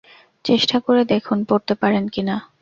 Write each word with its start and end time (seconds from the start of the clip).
চেষ্টা 0.45 0.77
করে 0.79 1.01
দেখুন, 1.05 1.37
পড়তে 1.43 1.73
পারেন 1.75 2.03
কি 2.07 2.21
না। 2.23 2.35